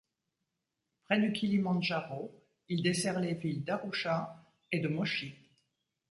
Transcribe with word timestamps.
Près 1.05 1.19
du 1.19 1.31
Kilimandjaro, 1.31 2.33
il 2.69 2.81
dessert 2.81 3.19
les 3.19 3.35
villes 3.35 3.63
d'Arusha 3.63 4.43
et 4.71 4.79
de 4.79 4.87
Moshi. 4.87 5.35